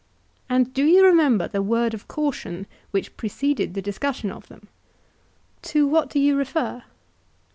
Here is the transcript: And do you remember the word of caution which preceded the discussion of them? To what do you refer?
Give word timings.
And 0.49 0.73
do 0.73 0.83
you 0.83 1.05
remember 1.05 1.47
the 1.47 1.61
word 1.61 1.93
of 1.93 2.07
caution 2.07 2.65
which 2.89 3.15
preceded 3.17 3.75
the 3.75 3.83
discussion 3.83 4.31
of 4.31 4.47
them? 4.47 4.67
To 5.61 5.85
what 5.87 6.09
do 6.09 6.17
you 6.19 6.35
refer? 6.35 6.81